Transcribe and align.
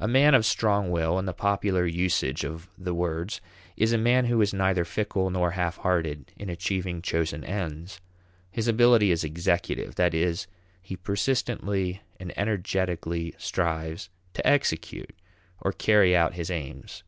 A 0.00 0.08
man 0.08 0.34
of 0.34 0.46
strong 0.46 0.90
will, 0.90 1.18
in 1.18 1.26
the 1.26 1.34
popular 1.34 1.84
usage 1.84 2.44
of 2.46 2.70
the 2.78 2.94
words, 2.94 3.42
is 3.76 3.92
a 3.92 3.98
man 3.98 4.24
who 4.24 4.40
is 4.40 4.54
neither 4.54 4.86
fickle 4.86 5.28
nor 5.28 5.50
half 5.50 5.76
hearted 5.76 6.32
in 6.38 6.48
achieving 6.48 7.02
chosen 7.02 7.44
ends. 7.44 8.00
His 8.50 8.68
ability 8.68 9.10
is 9.10 9.22
executive; 9.22 9.96
that 9.96 10.14
is, 10.14 10.46
he 10.80 10.96
persistently 10.96 12.00
and 12.18 12.32
energetically 12.38 13.34
strives 13.36 14.08
to 14.32 14.46
execute 14.46 15.14
or 15.60 15.72
carry 15.72 16.16
out 16.16 16.32
his 16.32 16.50
aims. 16.50 17.02